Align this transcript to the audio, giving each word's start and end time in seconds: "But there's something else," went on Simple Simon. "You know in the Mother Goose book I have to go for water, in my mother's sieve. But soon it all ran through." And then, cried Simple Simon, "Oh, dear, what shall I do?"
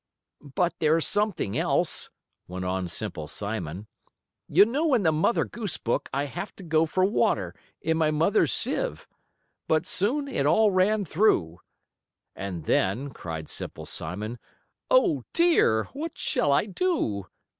"But 0.41 0.73
there's 0.79 1.05
something 1.05 1.55
else," 1.55 2.09
went 2.47 2.65
on 2.65 2.87
Simple 2.87 3.27
Simon. 3.27 3.85
"You 4.49 4.65
know 4.65 4.95
in 4.95 5.03
the 5.03 5.11
Mother 5.11 5.45
Goose 5.45 5.77
book 5.77 6.09
I 6.11 6.23
have 6.25 6.55
to 6.55 6.63
go 6.63 6.87
for 6.87 7.05
water, 7.05 7.53
in 7.81 7.97
my 7.97 8.09
mother's 8.09 8.51
sieve. 8.51 9.07
But 9.67 9.85
soon 9.85 10.27
it 10.27 10.47
all 10.47 10.71
ran 10.71 11.05
through." 11.05 11.59
And 12.35 12.65
then, 12.65 13.11
cried 13.11 13.47
Simple 13.47 13.85
Simon, 13.85 14.39
"Oh, 14.89 15.21
dear, 15.33 15.83
what 15.93 16.17
shall 16.17 16.51
I 16.51 16.65
do?" 16.65 17.27